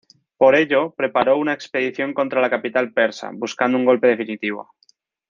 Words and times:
Por 0.35 0.55
ello, 0.55 0.95
preparó 0.95 1.37
una 1.37 1.53
expedición 1.53 2.15
contra 2.15 2.41
la 2.41 2.49
capital 2.49 2.91
persa, 2.91 3.29
buscando 3.31 3.77
un 3.77 3.85
golpe 3.85 4.07
definitivo. 4.07 4.73